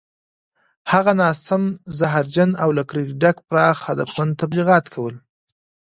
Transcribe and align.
هغه 0.91 1.11
ناسم، 1.21 1.63
زهرجن 1.99 2.49
او 2.63 2.69
له 2.77 2.83
کرکې 2.89 3.15
ډک 3.21 3.37
پراخ 3.47 3.77
هدفمند 3.89 4.37
تبلیغات 4.41 4.85
کول 4.93 5.15